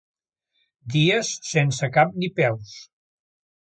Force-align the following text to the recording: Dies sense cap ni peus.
Dies 0.93 1.29
sense 1.49 1.91
cap 1.99 2.17
ni 2.25 2.31
peus. 2.41 2.77